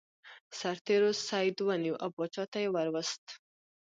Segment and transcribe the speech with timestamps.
[0.59, 3.23] سرتیرو سید ونیو او پاچا ته یې ور وست.